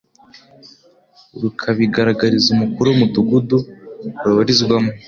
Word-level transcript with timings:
rukabigaragariza 1.41 2.47
umukuru 2.51 2.85
w'umudugudu 2.89 3.57
rubarizwamo, 4.25 4.91